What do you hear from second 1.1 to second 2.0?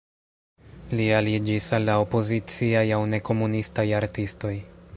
aliĝis al la